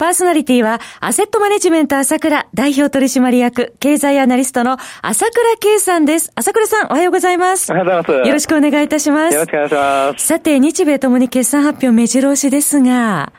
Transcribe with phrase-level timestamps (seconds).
[0.00, 6.32] パーソナリティは、アセットマネジメント朝倉代表取締役、経済アナリストの朝倉慶さんです。
[6.34, 7.70] 朝倉さん、おはようございます。
[7.70, 8.28] おはようございます。
[8.28, 9.34] よろしくお願いいたします。
[9.34, 10.26] よろしくお願いします。
[10.26, 13.30] さて、日米ともに決算発表目白押しですが、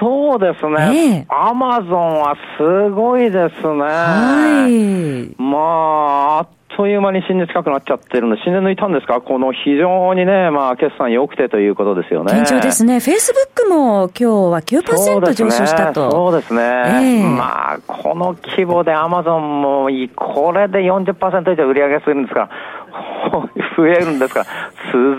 [0.00, 1.24] そうですね。
[1.28, 3.82] アマゾンはすごいですね。
[3.84, 5.40] はい。
[5.40, 9.20] まあ、という間に新年近くなっちゃってるんで、新年抜いたんですか？
[9.20, 12.32] この非常にね、まあ、決算良くてということですよね。
[12.32, 13.00] 堅調ですね。
[13.00, 16.10] フェイスブックも今日は9%上昇したと。
[16.10, 16.60] そうですね。
[16.62, 22.40] えー、まあ、この規模でアマゾンも、これで40%以上売り上げするんですか？
[22.40, 22.48] ら、
[23.76, 24.40] 増えるんですか？
[24.40, 24.50] ら、す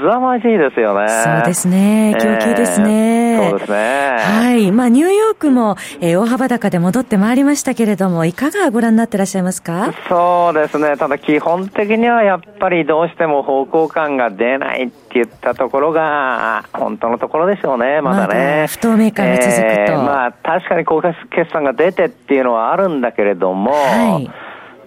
[0.04, 1.08] ざまじいですよね。
[1.10, 2.16] そうですね。
[2.20, 4.18] 供給ですね、えー、そうですね。
[4.20, 4.72] はい。
[4.72, 9.94] まあ、ニューヨークも、えー、大幅高で戻ってまいりましたけれども、いかがご覧になってらっしゃいますか？
[10.10, 10.98] そうですね。
[10.98, 18.62] ただ、基本的にはやっぱりどうしても方向感が出ないって言ったところが、本当のところでしょうね、まだね。
[18.62, 19.62] ま、不透明感が続くと。
[19.64, 21.16] えー、まあ、確かに高決
[21.52, 24.30] 算が出てっていうのはあるんだけれども、はい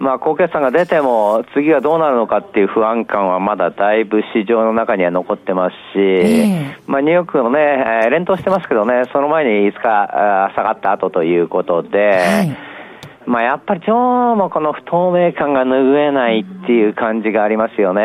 [0.01, 12.70] まあ、高決算が出ても、次はどうなるのかっていう不安感はまだだいぶ市場の中には残ってますし、えー、まあ、ニューヨークのね、連投してますけどね、その前に5日下がった後ということで、はい
[13.31, 18.01] まあ、やっぱり今日もこの不透明感が拭えないっていう感じがありますよね。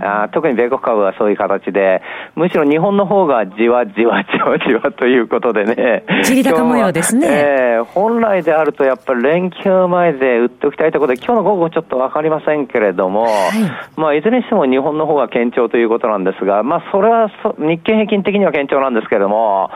[0.00, 2.00] あ特に米国株はそういう形で、
[2.36, 6.04] むしろ日本の方がじわじわじわじわということでね。
[6.42, 7.26] 高模様ですね。
[7.28, 19.70] えー、本来であるとやっぱり連休前で売っておきたいところで、今日の午後ちょっとわかりませんけれども、はい、まあ、いずれにしても日本の方が堅調ということなんですが、まあ、それは日経平均的には堅調なんですけれども、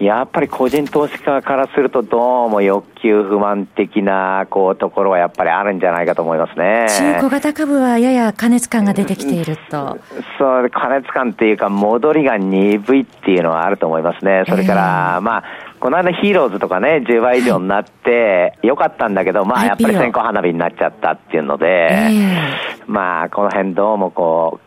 [0.00, 6.86] やっぱり個人投資家からするとどうも欲求不満的なこうところはやっぱりあるんじゃないかと思いますね。
[6.88, 9.98] 中小型株はやや過熱感が出てきていると。
[10.38, 14.44] そう、過熱感っていうか戻りが鈍いっていうのはあると思いますね。
[14.46, 15.44] それから、えー、まあ、
[15.80, 24.66] この間ヒーローズとかね、10倍以上になって、よかったんだけど、まあやっぱり線香花火になっちゃったっていうので、えー、まあこの辺どうもこう、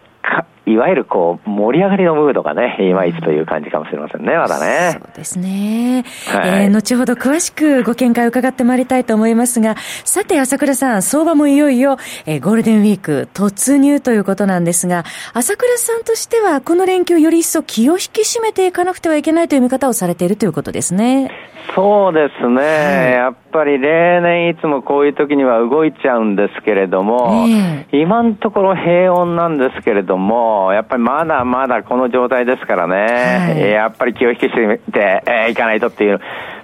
[0.69, 4.91] いわゆるこう、盛り上がりのムードがね、いまいちという感じかもしれませんね、まだね。
[4.93, 6.03] そうですね。
[6.27, 9.75] はい、えー、後ほど詳しくご見解を伺ってまいりたいと思いますが、
[10.05, 11.97] さて、朝倉さん、相場もいよいよ、
[12.27, 21.31] えー、ゴールデンウィーク突入ということなんですが、朝倉さんとしては、この連休より一層気を引き締めていかなくてはいけないという見方をされているということですね。
[21.75, 36.19] そうですね、はい、やっぱり例年いつもこういう時には動いちゃうんですけれども、えー、今のところ平穏なんですけれども、やっぱりまだまだこの状態ですからね、はい、やっぱり気を引き締めてい、えー、かないとっていう、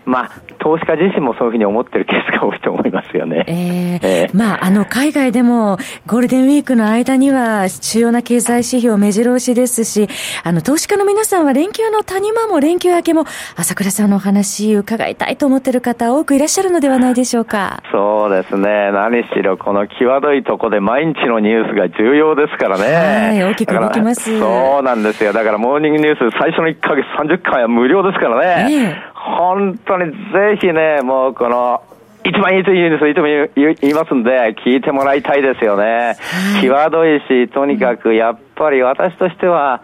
[0.06, 3.44] まあ、投資家自身もそういうふうに思ってるケースが多いと思いますよね。
[3.48, 10.08] えー、えー、まあ、あの、海外でもゴールデンウィークの間には主要な経済指標目白押しですし、
[10.44, 17.82] あの、投資家の皆さんは連休の谷間も連休明けも、朝倉さんのお話伺いたいと思ってる方多くいらっしゃるのではないでしょうか。
[17.92, 18.92] そうですね。
[18.92, 23.42] 何しろ、この際どいとこで毎日のニュースが重要ですからね。
[23.42, 24.40] はい、大きく動きます。
[24.40, 25.34] そうなんですよ。
[25.34, 28.74] だからモーニングニュース最初の1ヶ月30回は無料ですからね。
[28.74, 31.82] えー本当にぜひね、もうこの、
[32.24, 36.16] 一番いいといいです、いつも言いますんで、聞いてもらいたいですよね。
[36.62, 39.82] 際どいし、とにかくやっぱり私としては、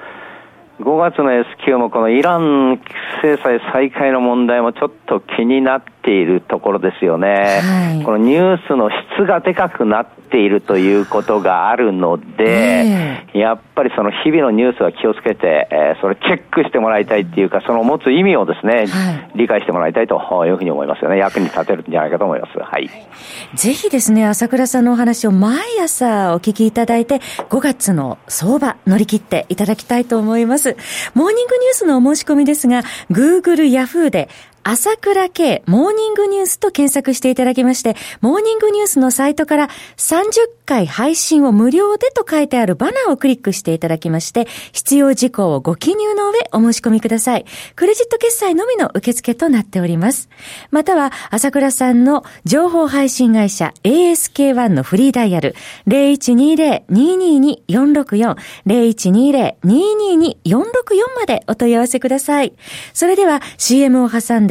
[0.82, 2.82] 5月の S q もこのイラン
[3.22, 7.62] 制裁再開の問題もちょっと気になっているところですよね。
[7.62, 20.16] はい、このニュースの質がでかくなっているということがあるので、えー、やっぱりその日々のニュースは気をつけて、えー、それチェックしてもらいたいっていうか、その持つ意味をですね、はい、理解してもらいたいと
[20.46, 21.18] いうふうに思いますよね。
[21.18, 22.58] 役に立てるんじゃないかと思います。
[22.58, 22.90] はい。
[23.54, 27.20] ぜひですね、朝倉さんのお話を毎朝お聞きいただいて、
[27.50, 30.71] 5月の相場乗り切っていただきたいと思います。
[31.14, 34.30] モーニングニュースのお申し込みですが、Google、Yahoo で
[34.64, 40.32] 朝倉慶モーニングニュースと検索していただきまして、モーニングニュースのサイトから30
[40.66, 47.46] 回配信を無料でと書いてあるバナーをクリックしていただきまして、必要事項をご記入の上お申し込みください。
[47.76, 50.30] クレジット決済のみの受付となっております。
[50.70, 55.56] または、朝倉さんの情報配信会社 ASK1 のフリーダイヤル
[55.88, 58.36] 0120-222-464
[58.68, 62.54] 0120-222-464までお問い合わせください。
[62.94, 64.51] それでは CM を挟んで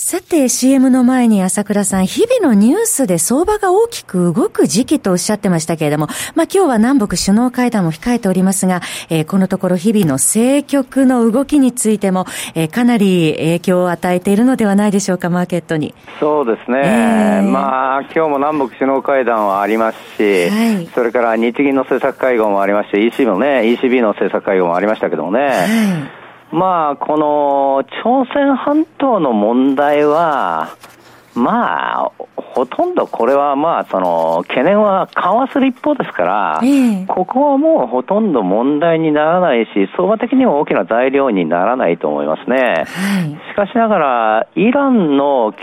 [0.00, 6.06] さて CM の前に朝倉さん、日々のニュースで相場が大きく動く時期とおっしゃってましたけれども、
[6.36, 8.80] まあ今日は南北首脳会談も控えておりますが、
[9.10, 15.92] えー、このところ日々の政局の動きについても、えー、かなり影響を与えているのではないでしょうか、マーケットに。
[16.20, 16.78] そうですね。
[16.84, 26.17] えー、まあ今日も南北首脳会談はありますし、はい、それから日銀の政策会合もありまして、EC もね、ECB の政策会合もありましたけどもね、はい
[26.50, 30.76] まあ、この朝鮮半島の問題は、
[31.34, 42.56] まあ、ほとんどこれはまあ、その、懸念は緩和する一方ですから、えここはもうほとんど問題にならないし、相場的にも大きな材料にならないと思いますね。
[42.56, 45.54] はい、しかしながら、イランの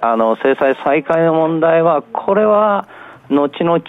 [0.00, 2.88] あの制裁再開の問題は、これは、
[3.30, 3.80] 後々、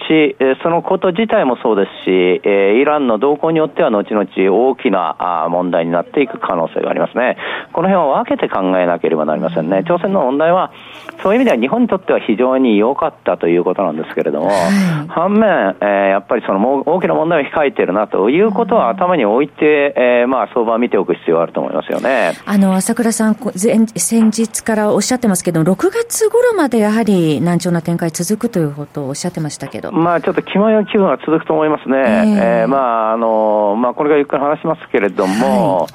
[0.61, 7.37] そのこと自体もそうですし、イランの動向によっては後々大きな問題になっていく可能性がありますね。
[7.73, 9.83] この辺は分けて考えなければなりませんね。
[9.87, 10.71] 朝鮮の問題は、
[11.23, 14.51] そういう意味では日本にとっては非常に良かったということなんですけれども、
[15.07, 22.33] 反面、やっぱりその大きな問題を控えているなということは頭に置いて、えまあ相場を見ておく必要があると思いますよね。
[22.45, 29.91] あの、朝倉さん、先日からおっしゃってますけど、6月頃までやはり難聴な展開続くということをおっしゃってましたけど。
[29.91, 31.97] まあちょっと気前の気分が続くと思いますね。
[31.97, 35.91] えー、えー、まああの、まあこれがゆっくり話しますけれども、はい。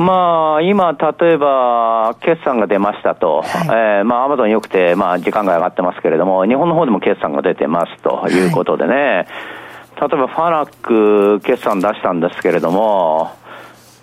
[0.00, 8.46] まあ、今、例えば、決算が出ましたと、はい、えー、まあ、アマゾンよくて、まあ、時間が上がってますけれども、日本の方でも決算が出てますとい。
[8.46, 13.32] うことでね、はい、例えば、ファナック決算出したんですけれども、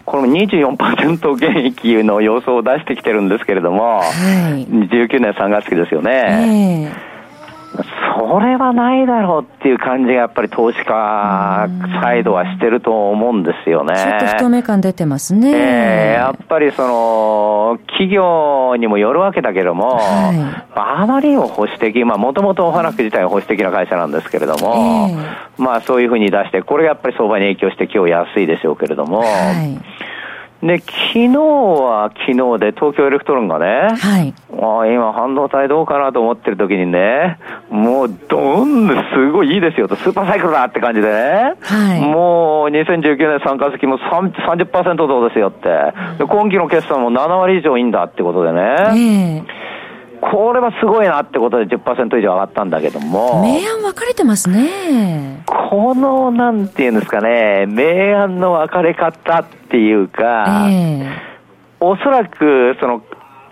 [0.04, 4.04] これも24%減益の予想を出してきてるんですけれども、は
[4.54, 6.92] い、19年3月期ですよね。
[6.92, 7.05] えー
[7.84, 11.70] それはないだろうっていう感じがやっぱり投資家
[12.02, 13.96] サイドはしてると思うんですよね。
[13.96, 15.52] ちょっと不透明感出てますね。
[15.54, 29.95] えー、やっぱりその、企業にもよるわけだけども、はい、あまりにも保守的、まあもともとファナック自体は保守的な会社なんですけれども、えー、まあそういうふうに出して、これがやっぱり相場に影響して今日安いでしょうけれども、はい
[30.64, 34.34] で、昨日は昨日で東京エレクトロンがね、はい。
[34.52, 37.38] あ今半導体どうかなと思ってる時にね、
[37.70, 42.02] もうどんどんすごいいいですよと、スーパーサイクルだって感じでね、はい。
[42.02, 45.70] もう2019年参加席も30%増ですよって、
[46.18, 49.66] で今期の決算も7割以上いいんだってことでね、えー
[50.32, 53.44] これはすごいなってことで10%以上上がったんだけども。
[53.44, 55.44] 明暗分かれてますね。
[55.76, 63.04] この、なんていうんですかね、明暗の分かれ方っていうか、えー、おそらく、その、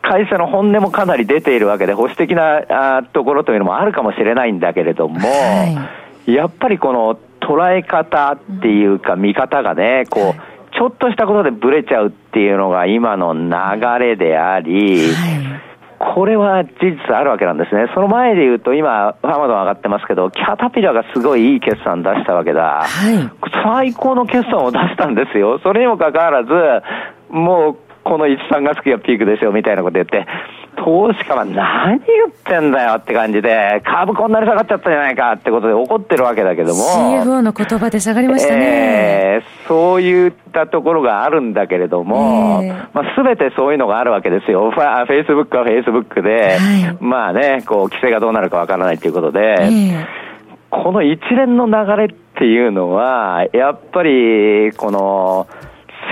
[0.02, 5.92] 会社の本音もかなり出ているわけで、保守的なあところというのもあるかもしれないんだけれども、は
[6.26, 10.42] い、やっぱりこの捉え方っていうか見方がね、こう、はい。
[10.76, 15.73] ちょっとしたことでブレちゃうっていうのが今の流れであり、はい
[16.14, 17.86] これは事実あるわけなんですね。
[17.94, 22.84] その前で言うと、今、アマゾン上がってますけど、キャタピラがすごいいい決算出したわけだ。
[22.84, 23.32] はい。
[23.64, 25.60] 最高の決算を出したんですよ。
[25.60, 26.52] それにもかかわらず、
[27.30, 30.28] もう、この1、3月期がピークですよ、みたいなこと言って、
[30.84, 36.84] 投資家は何言ってんだよって感じで、株こんなに下がっちゃったじゃないかってことで怒ってるわけだけども。
[36.84, 38.62] CFO の言葉で下がりましたね。
[38.66, 44.72] えー、そういったところがあるんだけれども、えー、まあ、全てそういうのがあるわけですよ。
[44.72, 50.06] フェイスブックはフェイスブックで、はい、まあね、こう、規制がどうなるかわからないということで、えー、
[50.70, 55.48] この一連の流れっていうのは、やっぱり、この、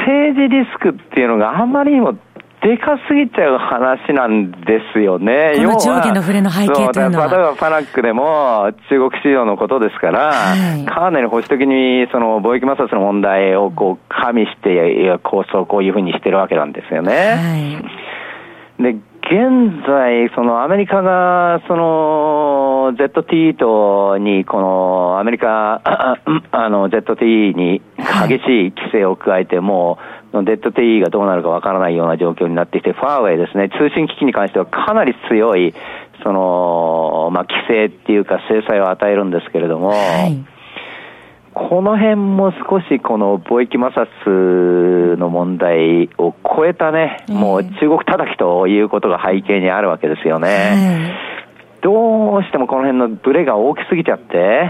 [0.08, 2.16] 政治リスクっていうのがあんまりにも
[2.62, 5.54] でかすぎちゃう話なんですよね。
[5.56, 7.28] この上下の触れの背景というのは。
[7.28, 17.14] 例えばパナックでも中国市場のことですから、はい、かなり保守的にその貿易摩擦の問題をこう加味して、構想こういうふうにしてるわけなんですよね。
[17.18, 17.58] は
[18.80, 19.00] い、で、
[19.32, 25.82] 現在、そのアメリカが、その ZT とに、このアメリカ、
[26.52, 27.82] あの ZT に
[28.28, 35.74] 激しい規制を加えて、もうのデッド TE がどうなるかわからないような状況になってきて、ファーウェイですね、通信機器に関してはかなり強い、
[36.24, 39.96] その、まあ、規制っていうか制裁を与えるんですけれども、は
[40.30, 40.38] い。
[41.54, 51.14] この辺も少しこの貿易摩擦の問題を超えたね、もう中国叩きということが背景にあるわけですよね。
[51.82, 54.70] どうしてもこの辺のブレが大きすぎちゃって、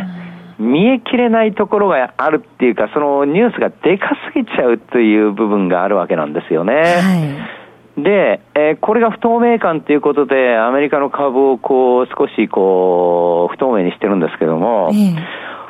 [0.62, 6.74] 見えきれないところがあるっていうか、そのニュースがでかすぎちゃうという部分があるわけなんですよね。
[6.74, 7.62] はい
[7.98, 14.92] で、えー、これが不透明感ということで、アメリカの株をこう、少しこう、不透明にしてるんですけども、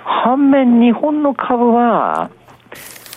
[0.04, 2.30] 反面日本の株は、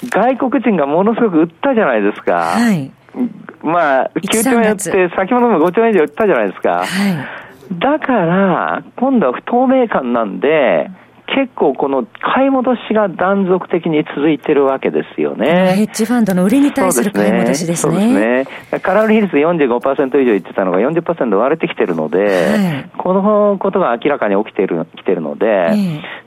[0.05, 2.57] 外国人がものすごく売ったじゃないですか。
[2.57, 2.91] はい。
[3.63, 6.71] まあ、9兆円って、先ほども5兆円以上売ったじゃないですか。
[6.71, 7.79] はい。
[7.79, 10.91] だから、今度は不透明感なんで、
[11.27, 15.75] 結構この買い戻しが断続的に続いてるわけですよね。
[15.75, 17.93] ヘッジファンドの売りに対する買い戻しですね。
[17.93, 18.45] そうですね。
[18.73, 25.71] ねカラール比率45%以上言ってたのが40%割れてきてるので、はい、このことが明らかに起きてる、きてるので、え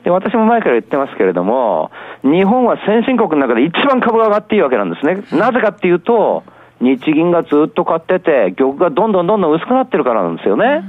[0.02, 1.90] ー、で、私も前から言ってますけれども、
[2.22, 5.22] 日本は先進国の中で一番株が上がっていいわけなんですね。
[5.38, 6.42] なぜかっていうと、
[6.80, 10.82] 日銀がずっと買ってて、玉がどんどんどんどん薄くなってるからなんですよね。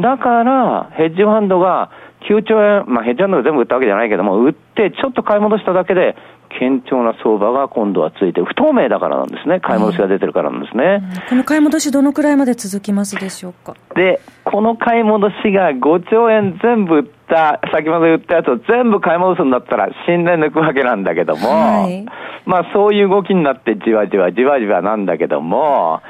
[0.00, 1.90] だから、ヘッジファンドが
[2.28, 6.16] 9兆円、まあ、ヘッジファンドが全部売ったわけじゃないけども、売ってちょっと買い戻しただけで、
[6.60, 11.02] 堅調な相場が今度はついて、不透明だからなんですね、買い戻しが出てるからなんですね。
[11.02, 13.74] うん、この買い戻し、どのくらいまで続きますでしょうか？
[13.94, 22.04] で、この買い戻しが5兆円全部売った、先ほど言ったやつを全部買い戻すんだったら、新年抜くわけなんだけども、はい、
[22.44, 26.02] まあそういう動きになって、じわじわじわじわなんだけども、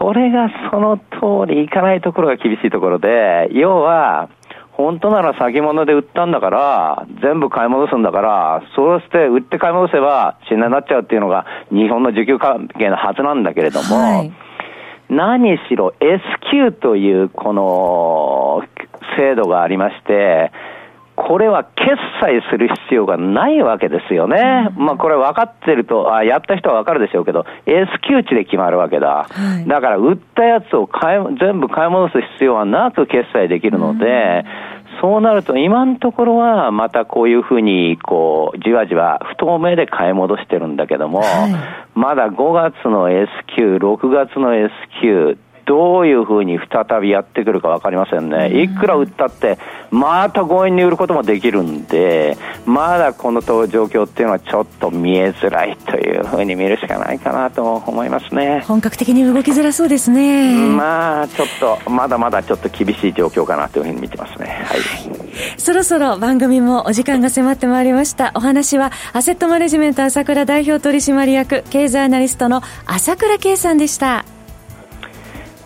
[0.00, 4.28] それがその通りいかないところが厳しいところで、要は、
[4.72, 14.32] 本当なら先物で売ったんだから、全部買い戻すんだから、そうして売って買い戻せば信頼になっちゃうっていうのが日本の需給関係のはずなんだけれども、はい、
[15.10, 18.62] 何しろ S q というこの
[19.18, 20.52] 制度がありまして、
[21.26, 24.70] これは決済する必要がないわけですよね。
[24.76, 29.26] まあこれ分かってると、あやった人は分かるでしょうけど、S q 値で決まるわけだ。
[29.30, 34.44] はい、だから売ったやつを買い全部買い戻す必要はなく決済できるので、
[35.00, 48.62] そうなると今のところはまたこういうふうにこうじわじわ不透明で買い戻してるんだけども、はい、まだ5月の S q 6月の S q どういうふうに再びやってくるか分かりませんね。
[48.62, 49.58] いくら売ったって、
[49.90, 58.64] また強引に売ることもできるんで、まだこの状況っていうのはちょっと見えづらいというふうに見るしかないかなと思いますね。
[58.66, 60.54] 本格的に動きづらそうですね。
[60.54, 61.48] まあ、ちょっ
[61.84, 64.64] と、まだまだちょっと厳しい状況かなというふうに見てますね。
[64.64, 64.80] はい。
[65.56, 68.32] そろそろ番組もお時間が迫ってまいりました。
[68.34, 74.24] お話は、アセットマネジメント朝倉代表取締役、経済アナリストの朝倉圭さんでした。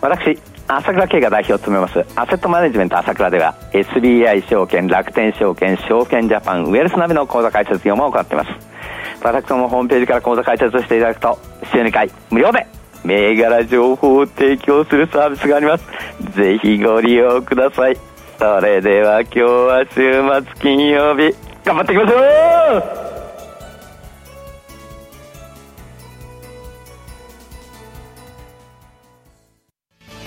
[0.07, 1.99] 私朝倉慶が代表を務めます。
[2.15, 8.49] アセットマネジメント朝倉では SBI 証券楽天証券証券ジャパンウェルスナビの口座開設業務を行っています。
[9.21, 11.37] 私どもホームページから口座開設していただくと
[11.73, 12.65] 週2回無料で
[13.03, 15.85] 銘柄情報を提供するサービスがあります。
[16.35, 17.97] ぜひご利用ください。
[18.39, 21.35] それでは今日は週末金曜日。
[21.65, 23.06] 頑張っていきましょう